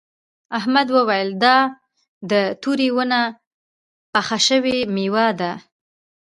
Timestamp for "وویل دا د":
0.95-2.33